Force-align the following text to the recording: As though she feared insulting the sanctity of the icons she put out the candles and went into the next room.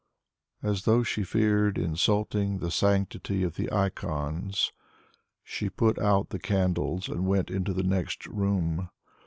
As 0.63 0.85
though 0.85 1.03
she 1.03 1.23
feared 1.23 1.77
insulting 1.77 2.57
the 2.57 2.71
sanctity 2.71 3.43
of 3.43 3.55
the 3.55 3.71
icons 3.71 4.71
she 5.43 5.69
put 5.69 5.99
out 5.99 6.29
the 6.29 6.39
candles 6.39 7.07
and 7.07 7.27
went 7.27 7.51
into 7.51 7.71
the 7.71 7.83
next 7.83 8.25
room. 8.25 8.89